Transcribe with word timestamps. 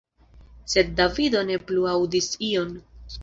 Sed 0.73 0.89
Davido 0.99 1.43
ne 1.51 1.59
plu 1.69 1.85
aŭdis 1.91 2.31
ion. 2.51 2.73